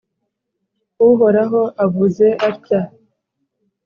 Uhoraho 1.09 1.61
avuze 1.85 2.27
atya: 2.49 2.81